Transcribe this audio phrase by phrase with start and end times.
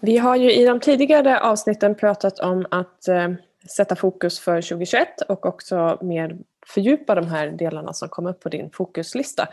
[0.00, 3.28] Vi har ju i de tidigare avsnitten pratat om att eh,
[3.76, 8.48] sätta fokus för 2021 och också mer fördjupa de här delarna som kom upp på
[8.48, 9.48] din fokuslista.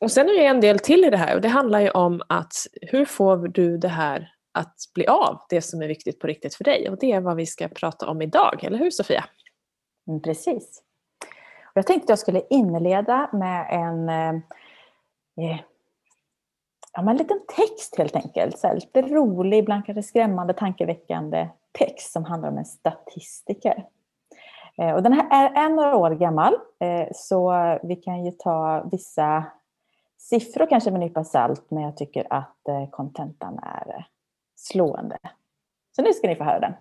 [0.00, 2.22] Och sen är det en del till i det här och det handlar ju om
[2.28, 2.52] att
[2.82, 6.64] hur får du det här att bli av, det som är viktigt på riktigt för
[6.64, 6.88] dig.
[6.90, 9.24] Och det är vad vi ska prata om idag, eller hur Sofia?
[10.08, 10.82] Mm, precis.
[11.74, 15.60] Jag tänkte att jag skulle inleda med en, eh, eh
[16.92, 18.58] Ja, men en liten text helt enkelt.
[18.58, 23.86] Så här, lite rolig, ibland kanske skrämmande, tankeväckande text som handlar om en statistiker.
[24.78, 28.84] Eh, och den här är, är några år gammal, eh, så vi kan ju ta
[28.90, 29.44] vissa
[30.18, 34.04] siffror kanske med en nypa salt, men jag tycker att eh, kontentan är eh,
[34.56, 35.18] slående.
[35.96, 36.72] Så nu ska ni få höra den.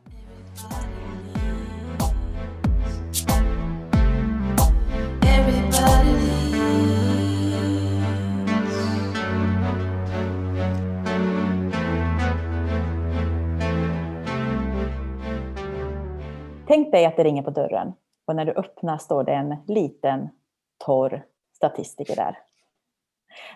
[16.72, 17.94] Tänk dig att det ringer på dörren
[18.26, 20.30] och när du öppnar står det en liten
[20.78, 22.40] torr statistiker där.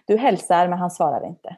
[0.05, 1.57] Du hälsar men han svarar inte.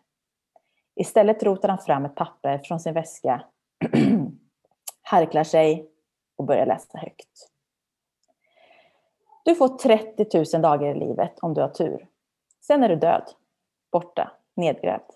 [0.96, 3.44] Istället rotar han fram ett papper från sin väska,
[5.02, 5.90] harklar sig
[6.36, 7.50] och börjar läsa högt.
[9.46, 12.08] Du får 30 000 dagar i livet om du har tur.
[12.62, 13.24] Sen är du död,
[13.92, 15.12] borta, nedgrävd.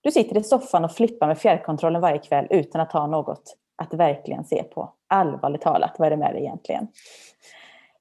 [0.00, 3.94] Du sitter i soffan och flippar med fjärrkontrollen varje kväll utan att ha något att
[3.94, 4.94] verkligen se på.
[5.08, 6.88] Allvarligt talat, vad är det med dig egentligen?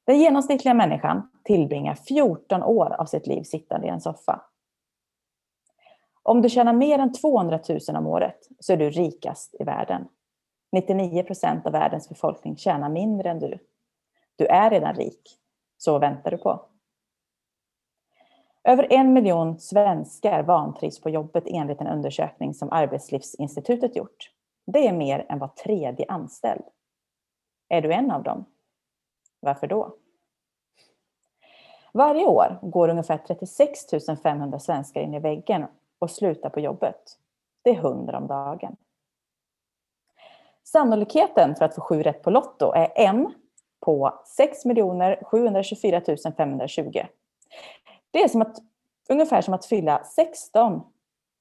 [0.05, 4.41] Den genomsnittliga människan tillbringar 14 år av sitt liv sittande i en soffa.
[6.23, 10.07] Om du tjänar mer än 200 000 om året så är du rikast i världen.
[10.71, 13.59] 99 procent av världens befolkning tjänar mindre än du.
[14.35, 15.39] Du är redan rik.
[15.77, 16.65] Så vad väntar du på?
[18.63, 24.31] Över en miljon svenskar vantrivs på jobbet enligt en undersökning som Arbetslivsinstitutet gjort.
[24.65, 26.63] Det är mer än var tredje anställd.
[27.69, 28.45] Är du en av dem?
[29.39, 29.95] Varför då?
[31.91, 33.79] Varje år går ungefär 36
[34.23, 35.65] 500 svenskar in i väggen
[35.99, 37.17] och slutar på jobbet.
[37.61, 38.75] Det är 100 om dagen.
[40.63, 43.33] Sannolikheten för att få sju rätt på Lotto är en
[43.79, 44.57] på 6
[45.21, 46.01] 724
[46.37, 47.01] 520.
[48.11, 48.57] Det är som att,
[49.09, 50.81] ungefär som att fylla 16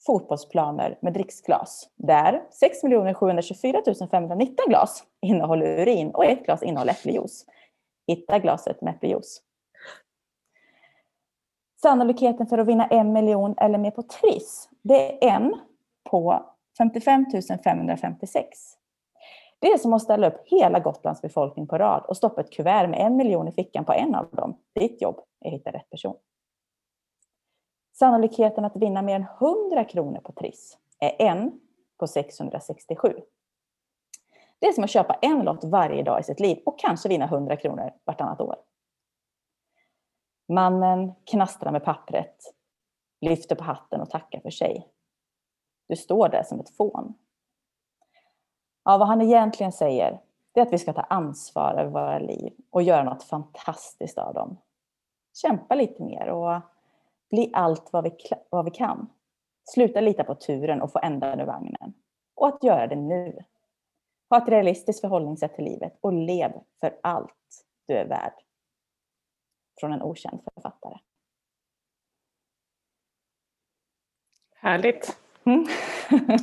[0.06, 1.88] fotbollsplaner med dricksglas.
[1.96, 2.80] Där 6
[3.16, 7.46] 724 519 glas innehåller urin och ett glas innehåller äppeljuice.
[8.06, 9.42] Hitta glaset med äppeljuice.
[11.82, 15.54] Sannolikheten för att vinna en miljon eller mer på Triss, det är en
[16.10, 16.46] på
[16.78, 17.24] 55
[17.64, 18.58] 556.
[19.58, 22.88] Det är som att ställa upp hela Gotlands befolkning på rad och stoppa ett kuvert
[22.88, 24.56] med en miljon i fickan på en av dem.
[24.74, 26.16] Ditt jobb är att hitta rätt person.
[27.98, 31.60] Sannolikheten att vinna mer än 100 kronor på Triss är en
[31.98, 33.20] på 667.
[34.58, 37.24] Det är som att köpa en lott varje dag i sitt liv och kanske vinna
[37.24, 38.56] 100 kronor vartannat år.
[40.48, 42.54] Mannen knastrar med pappret,
[43.20, 44.88] lyfter på hatten och tackar för sig.
[45.88, 47.14] Du står där som ett fån.
[48.84, 50.20] Ja, vad han egentligen säger,
[50.52, 54.34] det är att vi ska ta ansvar över våra liv och göra något fantastiskt av
[54.34, 54.56] dem.
[55.34, 56.60] Kämpa lite mer och
[57.30, 58.16] bli allt vad vi,
[58.50, 59.10] vad vi kan.
[59.64, 61.94] Sluta lita på turen och få ändan ur vagnen.
[62.34, 63.44] Och att göra det nu.
[64.30, 68.32] Ha ett realistiskt förhållningssätt till livet och lev för allt du är värd.
[69.80, 70.98] Från en okänd författare.
[74.54, 75.18] Härligt.
[75.44, 75.66] Mm.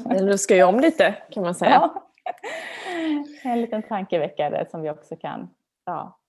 [0.05, 1.71] Den ruskar ju om lite kan man säga.
[1.71, 2.09] Ja.
[3.43, 5.49] En liten tankeväckare som vi också kan
[5.85, 6.19] ja,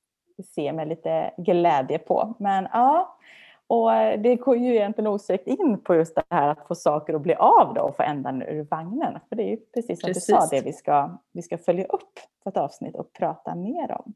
[0.45, 2.35] se med lite glädje på.
[2.39, 3.19] Men ja,
[3.67, 7.21] och det går ju egentligen osökt in på just det här att få saker att
[7.21, 9.21] bli av då och få ändan ur vagnen.
[9.29, 10.27] För det är ju precis som precis.
[10.27, 13.93] du sa det vi ska, vi ska följa upp på ett avsnitt och prata mer
[13.93, 14.15] om.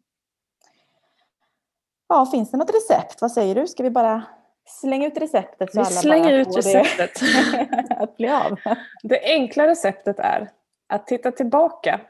[2.09, 3.20] Ja, finns det något recept?
[3.20, 3.66] Vad säger du?
[3.66, 4.22] Ska vi bara
[4.66, 5.72] slänga ut receptet?
[5.72, 7.10] Så vi alla slänger ut receptet.
[7.91, 8.59] att bli av.
[9.03, 10.51] Det enkla receptet är
[10.89, 12.01] att titta tillbaka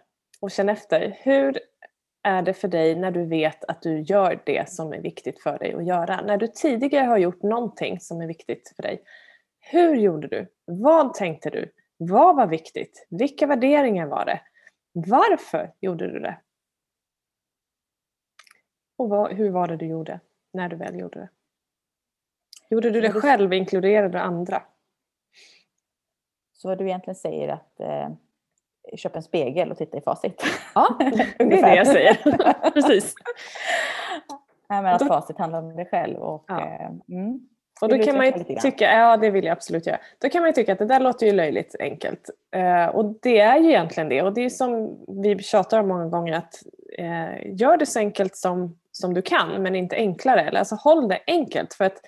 [0.40, 1.16] och känna efter.
[1.20, 1.58] Hur
[2.28, 5.58] är det för dig när du vet att du gör det som är viktigt för
[5.58, 6.20] dig att göra?
[6.20, 9.02] När du tidigare har gjort någonting som är viktigt för dig.
[9.60, 10.46] Hur gjorde du?
[10.64, 11.72] Vad tänkte du?
[11.96, 13.06] Vad var viktigt?
[13.10, 14.40] Vilka värderingar var det?
[14.92, 16.40] Varför gjorde du det?
[18.96, 20.20] Och vad, hur var det du gjorde
[20.52, 21.28] när du väl gjorde det?
[22.70, 24.62] Gjorde du det själv, inkluderade du andra?
[26.52, 28.10] Så vad du egentligen säger att eh,
[28.96, 30.44] köp en spegel och titta i facit.
[30.74, 30.96] Ja,
[31.38, 32.14] det är det jag säger.
[32.72, 33.14] Precis.
[34.68, 36.16] Ja, men att facit handlar om dig själv.
[36.16, 36.60] Och, ja.
[36.60, 37.40] Eh, mm.
[37.80, 39.98] Och då kan man tycka, ja det vill jag absolut göra.
[40.18, 42.30] Då kan man ju tycka att det där låter ju löjligt enkelt.
[42.56, 44.22] Eh, och det är ju egentligen det.
[44.22, 46.62] Och det är som vi tjatar om många gånger att
[46.98, 50.40] eh, gör det så enkelt som, som du kan men inte enklare.
[50.40, 51.74] Eller, alltså håll det enkelt.
[51.74, 52.00] För att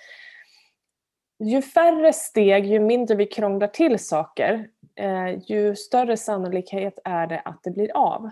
[1.41, 7.39] ju färre steg, ju mindre vi krånglar till saker, eh, ju större sannolikhet är det
[7.39, 8.29] att det blir av.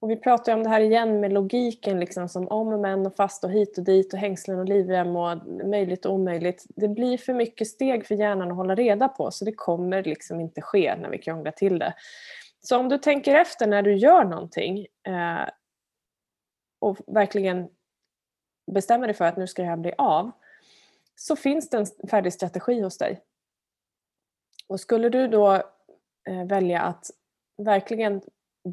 [0.00, 3.06] Och vi pratar ju om det här igen med logiken liksom som om och men
[3.06, 6.64] och fast och hit och dit och hängslen och livrem och möjligt och omöjligt.
[6.68, 10.40] Det blir för mycket steg för hjärnan att hålla reda på så det kommer liksom
[10.40, 11.94] inte ske när vi krånglar till det.
[12.60, 15.48] Så om du tänker efter när du gör någonting eh,
[16.78, 17.68] och verkligen
[18.72, 20.30] bestämmer dig för att nu ska det här bli av
[21.16, 23.20] så finns det en färdig strategi hos dig.
[24.68, 25.54] Och skulle du då
[26.28, 27.10] eh, välja att
[27.62, 28.22] verkligen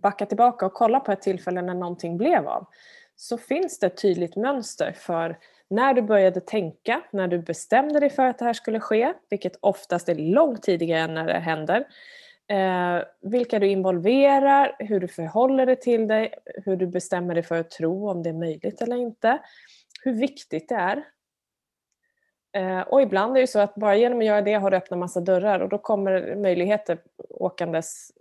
[0.01, 2.67] backa tillbaka och kolla på ett tillfälle när någonting blev av
[3.15, 5.37] så finns det ett tydligt mönster för
[5.69, 9.55] när du började tänka, när du bestämde dig för att det här skulle ske, vilket
[9.59, 11.87] oftast är långt tidigare än när det händer,
[12.47, 16.33] eh, vilka du involverar, hur du förhåller dig till dig,
[16.65, 19.39] hur du bestämmer dig för att tro om det är möjligt eller inte,
[20.03, 21.03] hur viktigt det är.
[22.53, 25.00] Eh, och ibland är det så att bara genom att göra det har du öppnat
[25.00, 26.97] massa dörrar och då kommer möjligheter
[27.29, 28.11] åkandes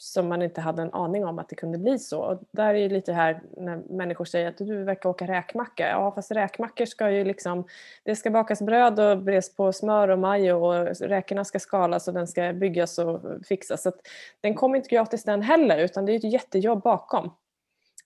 [0.00, 2.20] som man inte hade en aning om att det kunde bli så.
[2.20, 5.88] Och där är ju lite här när människor säger att du verkar åka räkmacka.
[5.88, 7.64] Ja fast räkmackor ska ju liksom,
[8.02, 12.14] det ska bakas bröd och bres på smör och majo och räkorna ska skalas och
[12.14, 13.82] den ska byggas och fixas.
[13.82, 14.00] Så att
[14.40, 17.34] den kommer inte gratis den heller utan det är ett jättejobb bakom.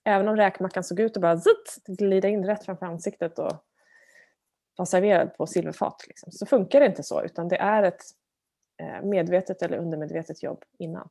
[0.03, 3.53] Även om räkmackan såg ut att bara zitt, glida in rätt framför ansiktet och
[4.77, 6.03] vara serverad på silverfat.
[6.07, 6.31] Liksom.
[6.31, 8.01] Så funkar det inte så utan det är ett
[8.81, 11.09] eh, medvetet eller undermedvetet jobb innan.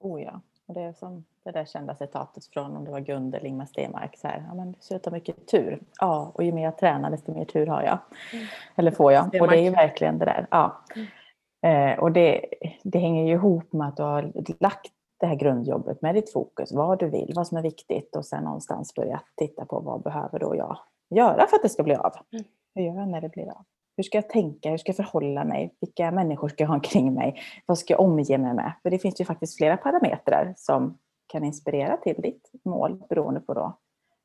[0.00, 0.40] Oh ja.
[0.66, 3.66] Och det är som det där kända citatet från om det var Gunde eller Ingmar
[3.66, 4.18] Stenmark.
[4.18, 5.82] Så här, ja, men du ser ut att ha mycket tur.
[6.00, 7.98] Ja, och ju mer jag tränar desto mer tur har jag.
[8.32, 8.46] Mm.
[8.76, 9.24] Eller får jag.
[9.40, 10.46] Och det är ju verkligen det där.
[10.50, 10.84] Ja.
[10.94, 11.92] Mm.
[11.92, 12.46] Eh, och det,
[12.82, 16.72] det hänger ju ihop med att du har lagt det här grundjobbet med ditt fokus.
[16.72, 18.16] Vad du vill, vad som är viktigt.
[18.16, 20.78] Och sen någonstans börja titta på vad behöver då jag
[21.16, 22.12] göra för att det ska bli av.
[22.32, 22.44] Mm.
[22.74, 23.64] Hur gör jag när det blir av?
[23.96, 24.70] Hur ska jag tänka?
[24.70, 25.74] Hur ska jag förhålla mig?
[25.80, 27.42] Vilka människor ska jag ha omkring mig?
[27.66, 28.72] Vad ska jag omge mig med?
[28.82, 33.54] För det finns ju faktiskt flera parametrar som kan inspirera till ditt mål beroende på
[33.54, 33.78] då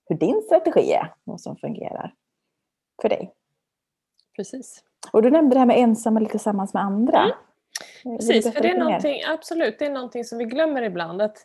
[0.09, 2.13] hur din strategi är, vad som fungerar
[3.01, 3.33] för dig.
[4.35, 4.83] Precis.
[5.11, 7.19] Och du nämnde det här med ensam eller tillsammans med andra.
[7.19, 7.33] Mm.
[8.03, 11.21] Du Precis, för det är någonting, absolut, det är någonting som vi glömmer ibland.
[11.21, 11.43] Att, eh,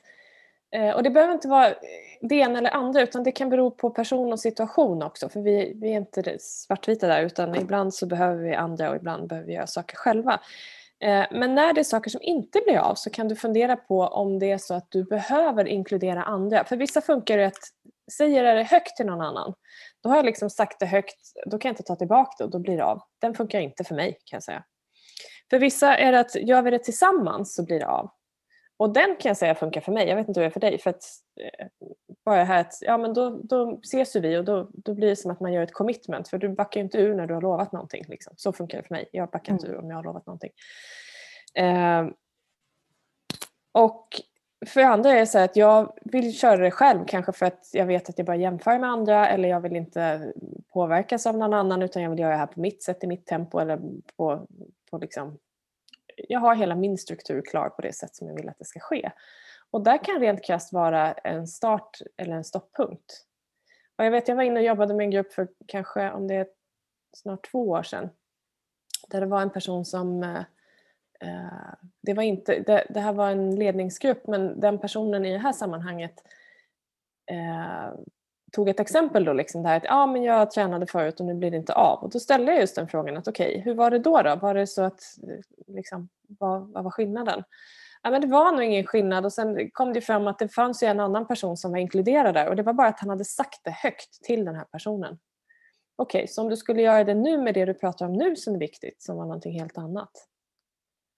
[0.72, 1.74] Eh, och det behöver inte vara
[2.20, 5.28] det ena eller andra utan det kan bero på person och situation också.
[5.28, 9.28] För vi, vi är inte svartvita där utan ibland så behöver vi andra och ibland
[9.28, 10.40] behöver vi göra saker själva.
[11.00, 14.00] Eh, men när det är saker som inte blir av så kan du fundera på
[14.00, 16.64] om det är så att du behöver inkludera andra.
[16.64, 17.62] För vissa funkar det att
[18.12, 19.54] säger jag det högt till någon annan,
[20.02, 21.16] då har jag liksom sagt det högt,
[21.46, 23.02] då kan jag inte ta tillbaka det och då blir det av.
[23.20, 24.64] Den funkar inte för mig kan jag säga.
[25.50, 28.10] För vissa är det att gör vi det tillsammans så blir det av.
[28.82, 30.60] Och den kan jag säga funkar för mig, jag vet inte hur det är för
[30.60, 30.78] dig.
[30.78, 31.04] För att,
[31.40, 31.66] eh,
[32.24, 35.16] bara här att, ja men då, då ses ju vi och då, då blir det
[35.16, 37.40] som att man gör ett commitment för du backar ju inte ur när du har
[37.40, 38.04] lovat någonting.
[38.08, 38.34] Liksom.
[38.36, 40.50] Så funkar det för mig, jag backar inte ur om jag har lovat någonting.
[41.54, 42.06] Eh,
[43.72, 44.08] och
[44.66, 47.86] för andra är det så att jag vill köra det själv kanske för att jag
[47.86, 50.32] vet att jag bara jämför med andra eller jag vill inte
[50.72, 53.26] påverkas av någon annan utan jag vill göra det här på mitt sätt, i mitt
[53.26, 53.80] tempo eller
[54.16, 54.46] på,
[54.90, 55.38] på liksom
[56.28, 58.80] jag har hela min struktur klar på det sätt som jag vill att det ska
[58.80, 59.10] ske.
[59.70, 63.26] Och där kan rent krasst vara en start eller en stopppunkt.
[63.96, 66.34] Och jag vet, jag var inne och jobbade med en grupp för kanske om det
[66.34, 66.46] är
[67.16, 68.10] snart två år sedan.
[69.08, 70.44] Där det var en person som eh,
[71.20, 75.38] eh det, var inte, det, det här var en ledningsgrupp men den personen i det
[75.38, 76.22] här sammanhanget
[77.26, 77.94] eh,
[78.52, 81.34] tog ett exempel då, liksom det här att ja, men jag tränade förut och nu
[81.34, 81.98] blir det inte av.
[81.98, 84.22] Och då ställde jag just den frågan att okej, hur var det då?
[84.22, 84.36] då?
[84.36, 85.00] Var det så att,
[85.66, 87.44] liksom, vad, vad var skillnaden?
[88.02, 90.82] Ja, men det var nog ingen skillnad och sen kom det fram att det fanns
[90.82, 93.24] ju en annan person som var inkluderad där och det var bara att han hade
[93.24, 95.18] sagt det högt till den här personen.
[95.96, 98.54] Okej, så om du skulle göra det nu med det du pratar om nu som
[98.54, 100.10] är viktigt, som var någonting helt annat.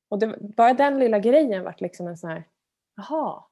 [0.08, 2.44] Och det, bara den lilla grejen vart liksom en sån här,
[2.96, 3.44] jaha,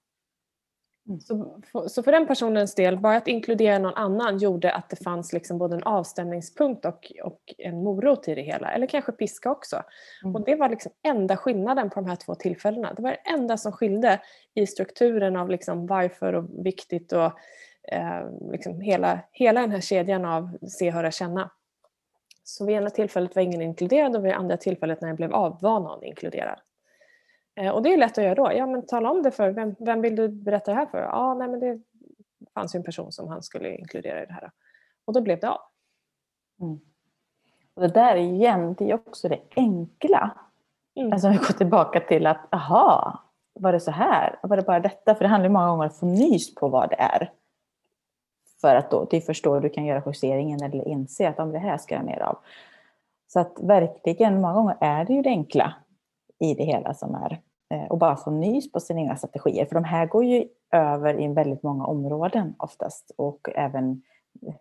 [1.21, 5.05] så, för- så för den personens del, bara att inkludera någon annan gjorde att det
[5.05, 8.73] fanns liksom både en avstämningspunkt och, och en morot i det hela.
[8.73, 9.83] Eller kanske piska också.
[10.23, 10.35] Mm.
[10.35, 12.93] Och det var liksom enda skillnaden på de här två tillfällena.
[12.95, 14.21] Det var det enda som skilde
[14.55, 17.33] i strukturen av liksom varför och viktigt och
[17.93, 21.51] eh, liksom hela, hela den här kedjan av se, höra, känna.
[22.45, 25.59] Så vid ena tillfället var ingen inkluderad och vid andra tillfället när det blev av
[25.61, 26.59] var någon inkluderad.
[27.55, 28.53] Eh, Och det är lätt att göra då.
[28.53, 30.99] Ja, men tala om det för vem, vem vill du berätta det här för?
[30.99, 31.81] Ja, nej, men det
[32.55, 34.51] fanns ju en person som han skulle inkludera i det här.
[35.05, 35.61] Och då blev det av.
[36.61, 36.81] Mm.
[37.75, 40.31] Och det där igen, det är också det enkla.
[40.95, 41.13] Mm.
[41.13, 43.19] Alltså vi går tillbaka till att, aha,
[43.55, 44.39] var det så här?
[44.43, 45.15] Var det bara detta?
[45.15, 47.31] För det handlar många gånger om att få nys på vad det är.
[48.61, 51.53] För att då, det är först då du kan göra justeringen eller inse att om
[51.53, 52.39] det här ska jag mer av.
[53.29, 55.75] Så att verkligen, många gånger är det ju det enkla
[56.43, 57.41] i det hela som är.
[57.75, 59.67] Eh, och bara få nys på sina egna strategier.
[59.67, 63.13] För de här går ju över i väldigt många områden oftast.
[63.17, 64.03] Och även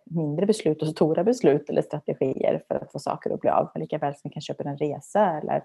[0.05, 3.71] mindre beslut och stora beslut eller strategier för att få saker att bli av.
[3.75, 5.63] Lika väl som vi kan köpa en resa eller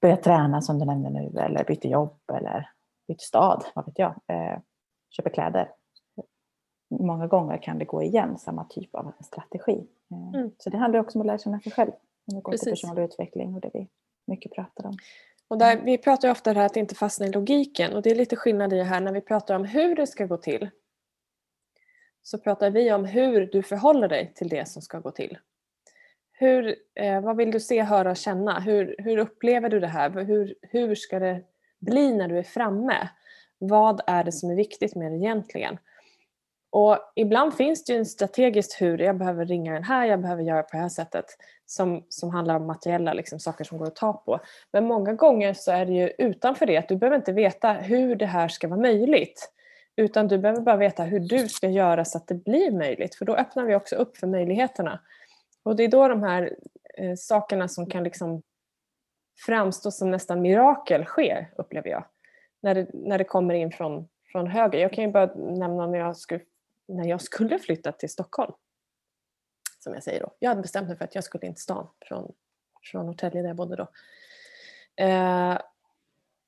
[0.00, 2.68] börja träna som du nämnde nu eller byta jobb eller
[3.08, 4.14] byta stad, vad vet jag.
[4.26, 4.58] Eh,
[5.10, 5.70] köpa kläder.
[7.00, 9.86] Många gånger kan det gå igen, samma typ av strategi.
[10.10, 10.50] Eh, Mm.
[10.58, 11.90] Så det handlar också om att lära känna sig själv.
[12.26, 13.88] Om vi går till personlig utveckling och det vi
[14.26, 14.96] mycket pratar om.
[15.48, 18.10] Och där, vi pratar ofta om det här att inte fastna i logiken och det
[18.10, 20.70] är lite skillnad i det här när vi pratar om hur det ska gå till.
[22.22, 25.38] Så pratar vi om hur du förhåller dig till det som ska gå till.
[26.32, 28.60] Hur, eh, vad vill du se, höra och känna?
[28.60, 30.10] Hur, hur upplever du det här?
[30.10, 31.42] Hur, hur ska det
[31.78, 33.08] bli när du är framme?
[33.58, 35.78] Vad är det som är viktigt med det egentligen?
[36.76, 40.42] Och ibland finns det ju en strategiskt hur, jag behöver ringa den här, jag behöver
[40.42, 41.24] göra på det här sättet,
[41.66, 44.40] som, som handlar om materiella liksom, saker som går att ta på.
[44.72, 48.16] Men många gånger så är det ju utanför det, att du behöver inte veta hur
[48.16, 49.52] det här ska vara möjligt.
[49.96, 53.24] Utan du behöver bara veta hur du ska göra så att det blir möjligt, för
[53.24, 55.00] då öppnar vi också upp för möjligheterna.
[55.62, 56.56] Och det är då de här
[56.98, 58.42] eh, sakerna som kan liksom
[59.46, 62.04] framstå som nästan mirakel sker, upplever jag.
[62.62, 64.78] När det, när det kommer in från, från höger.
[64.78, 66.40] Jag kan ju bara nämna när jag, skulle,
[66.88, 68.52] när jag skulle flytta till Stockholm.
[69.78, 70.34] Som jag säger då.
[70.38, 72.34] Jag hade bestämt mig för att jag skulle in till stan från,
[72.90, 73.88] från Norrtälje där jag bodde då.
[75.04, 75.58] Eh,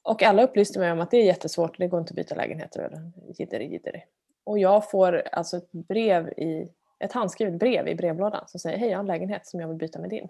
[0.03, 2.81] och alla upplyste mig om att det är jättesvårt, det går inte att byta lägenheter
[2.81, 4.05] eller jidderi jidderi.
[4.45, 8.89] Och jag får alltså ett brev i ett handskrivet brev i brevlådan som säger hej
[8.89, 10.29] jag har en lägenhet som jag vill byta med din.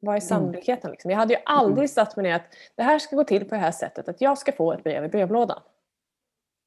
[0.00, 0.90] Vad är sannolikheten?
[0.90, 1.10] Liksom?
[1.10, 3.60] Jag hade ju aldrig satt mig ner att det här ska gå till på det
[3.60, 5.62] här sättet, att jag ska få ett brev i brevlådan.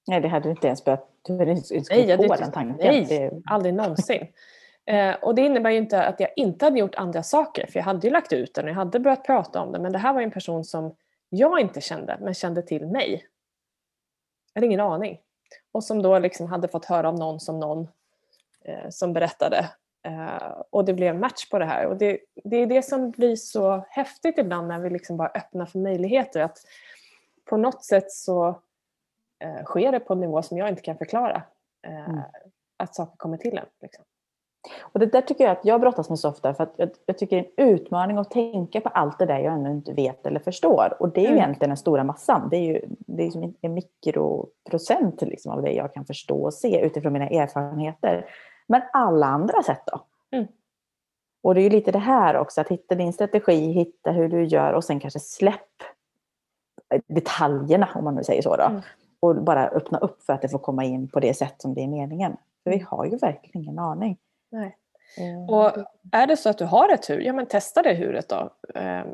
[0.07, 1.09] Nej, det hade du inte ens börjat...
[1.21, 2.77] Du hade inte Nej, jag på hade den inte- tanken.
[2.77, 3.05] nej.
[3.09, 4.27] Det Aldrig någonsin.
[4.85, 7.83] Eh, och det innebär ju inte att jag inte hade gjort andra saker, för jag
[7.83, 10.13] hade ju lagt ut den och jag hade börjat prata om det, men det här
[10.13, 10.95] var en person som
[11.29, 13.25] jag inte kände, men kände till mig.
[14.53, 15.19] Jag hade ingen aning.
[15.71, 17.87] Och som då liksom hade fått höra om någon som någon
[18.65, 19.69] eh, som berättade.
[20.07, 21.85] Eh, och det blev match på det här.
[21.87, 25.65] Och det, det är det som blir så häftigt ibland när vi liksom bara öppnar
[25.65, 26.41] för möjligheter.
[26.41, 26.57] Att
[27.45, 28.61] på något sätt så
[29.65, 31.43] sker det på en nivå som jag inte kan förklara.
[31.87, 32.21] Eh, Mm.
[32.77, 33.65] Att saker kommer till en.
[33.81, 34.03] Liksom.
[34.81, 37.17] Och det där tycker jag att jag brottas med så ofta för att jag, jag
[37.17, 40.25] tycker det är en utmaning att tänka på allt det där jag ännu inte vet
[40.25, 40.97] eller förstår.
[40.99, 41.39] Och det är ju Mm.
[41.39, 42.49] egentligen den stora massan.
[42.49, 46.53] Det är ju det är som en mikroprocent liksom av det jag kan förstå och
[46.53, 48.25] se utifrån mina erfarenheter.
[48.67, 50.01] Men alla andra sätt då?
[50.37, 50.47] Mm.
[51.43, 54.43] Och det är ju lite det här också, att hitta din strategi, hitta hur du
[54.43, 55.61] gör och sen kanske släpp
[57.07, 58.55] detaljerna om man nu säger så.
[58.55, 58.63] Då.
[58.63, 58.81] Mm.
[59.25, 61.81] Och bara öppna upp för att det får komma in på det sätt som det
[61.83, 62.37] är meningen.
[62.63, 64.17] För vi har ju verkligen ingen aning.
[64.51, 64.77] Nej.
[65.17, 68.29] Eh, Och är det så att du har ett hur, ja men testa det huret
[68.29, 68.49] då.
[68.75, 69.07] Ehm,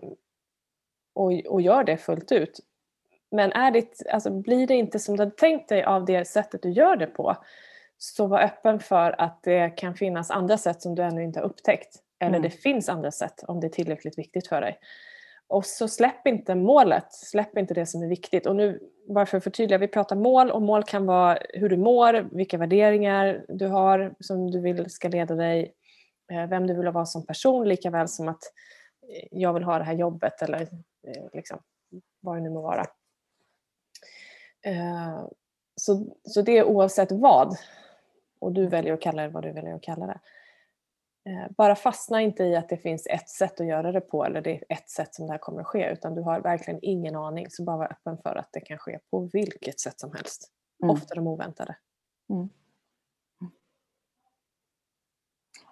[1.16, 2.60] och, och gör det fullt ut.
[3.32, 6.62] Men är det, alltså, blir det inte som du hade tänkt dig av det sättet
[6.62, 7.36] du gör det på,
[7.98, 11.46] så var öppen för att det kan finnas andra sätt som du ännu inte har
[11.46, 11.96] upptäckt.
[12.20, 12.42] Eller Mm.
[12.42, 14.80] det finns andra sätt om det är tillräckligt viktigt för dig.
[15.52, 18.46] Och så släpp inte målet, släpp inte det som är viktigt.
[18.46, 21.78] Och nu, bara för att förtydliga, vi pratar mål och mål kan vara hur du
[21.78, 25.74] mår, vilka värderingar du har som du vill ska leda dig,
[26.32, 28.44] eh, vem du vill vara som person, lika väl som att
[29.10, 30.62] eh, jag vill ha det här jobbet eller
[31.08, 31.60] eh, liksom,
[32.20, 32.86] vad det nu må vara.
[35.76, 37.58] Så, så det är oavsett vad.
[38.40, 40.20] Och du väljer att kalla det vad du väljer att kalla det.
[41.26, 44.42] Eh, Bara fastna inte i att det finns ett sätt att göra det på eller
[44.42, 47.16] det är ett sätt som det här kommer att ske utan du har verkligen ingen
[47.16, 50.52] aning så bara var öppen för att det kan ske på vilket sätt som helst.
[50.84, 50.94] Mm.
[50.96, 51.76] Ofta de oväntade.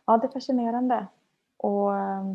[0.06, 1.08] Ja, det är fascinerande.
[1.58, 2.26] Och, eh,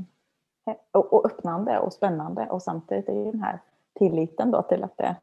[0.92, 2.46] och, och öppnande och spännande.
[2.50, 3.60] Och samtidigt är ju den här
[3.98, 5.16] tilliten då till att det,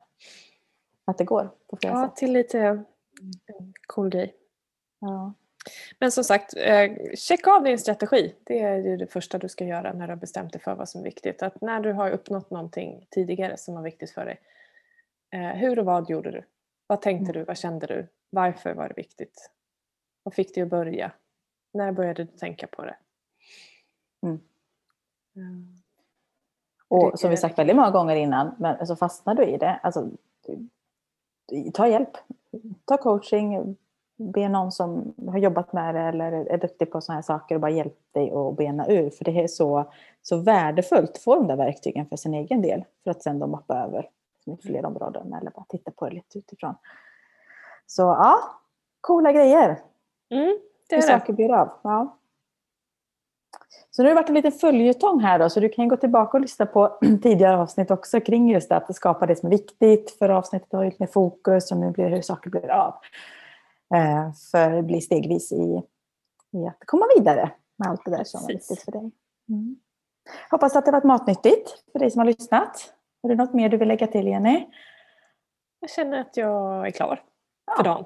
[1.06, 2.16] att det går på flera Ja, sätt.
[2.16, 2.86] tillit är en
[3.88, 4.36] cool grej.
[5.00, 5.34] Ja.
[6.00, 8.36] Men som sagt, eh, checka av din strategi.
[8.44, 10.90] Det är ju det första du ska göra när du har bestämt dig för vad
[10.90, 11.44] som är viktigt.
[11.44, 14.40] Att när du har uppnått någonting tidigare som var viktigt för dig.
[15.34, 16.44] Eh, hur och vad gjorde du?
[16.88, 17.44] Vad tänkte du?
[17.44, 18.08] Vad kände du?
[18.30, 19.50] Varför var det viktigt?
[20.24, 21.12] Vad fick dig att börja?
[21.74, 22.96] När började du tänka på det?
[24.24, 24.40] Mm.
[25.36, 25.78] Mm.
[26.88, 29.80] Och Det som vi sagt väldigt många gånger innan, men så fastnar du i det.
[29.84, 30.10] Alltså,
[31.74, 32.18] ta hjälp.
[32.86, 33.78] Ta coaching.
[34.22, 37.62] Be någon som har jobbat med det eller är duktig på sådana här saker och
[37.62, 39.10] bara hjälp dig att bena ur.
[39.10, 42.84] För det är så, så värdefullt att få de där verktygen för sin egen del.
[43.04, 44.10] För att sen då mappa över
[44.62, 46.76] fler områden eller bara titta på det lite utifrån.
[47.86, 48.40] Så ja,
[49.02, 49.68] coola grejer.
[50.30, 50.58] Mm,
[50.90, 51.08] det Hur det.
[51.08, 51.70] saker blir av.
[51.82, 52.18] Ja.
[53.92, 56.38] Så nu har det varit en liten följetong här då, så du kan gå tillbaka
[56.38, 60.12] och lyssna på tidigare avsnitt också kring just att skapa det som är viktigt.
[60.12, 62.94] För avsnittet har ju lite mer fokus och nu blir det hur saker blir av.
[63.96, 65.82] Eh, för det blir stegvis i,
[66.58, 68.72] i att komma vidare med allt det där som är Precis.
[68.72, 69.12] viktigt för dig.
[69.50, 69.76] Mm.
[70.52, 72.94] Hoppas att det varit matnyttigt för dig som har lyssnat.
[73.24, 74.68] Har du något mer du vill lägga till Jenny?
[75.80, 77.24] Jag känner att jag är klar
[77.66, 77.76] Ja.
[77.78, 78.06] för dagen.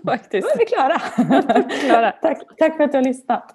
[0.04, 0.48] Faktiskt.
[0.48, 0.98] Då är vi klara.
[1.88, 2.12] Klara.
[2.22, 3.54] tack, tack för att du har lyssnat.